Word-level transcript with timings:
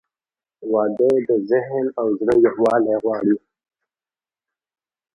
•واده 0.71 1.09
د 1.27 1.29
ذهن 1.49 1.85
او 1.99 2.07
زړه 2.19 2.33
یووالی 2.45 2.93
غواړي. 3.03 3.35